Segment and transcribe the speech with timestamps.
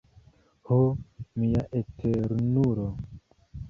[0.67, 0.77] Ho
[1.43, 2.93] mia Eternulo!